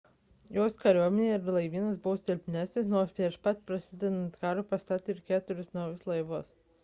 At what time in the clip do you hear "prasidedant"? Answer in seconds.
3.69-4.41